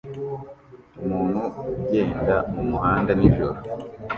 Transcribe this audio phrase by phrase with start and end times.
[1.03, 1.41] Umuntu
[1.71, 3.55] ugenda mumuhanda nijoro